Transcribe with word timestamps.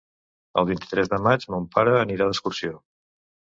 El 0.61 0.65
vint-i-tres 0.69 1.11
de 1.11 1.19
maig 1.27 1.45
mon 1.57 1.67
pare 1.77 1.93
anirà 2.01 2.29
d'excursió. 2.31 2.75